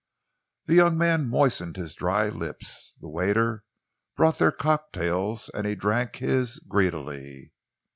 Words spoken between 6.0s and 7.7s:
his greedily.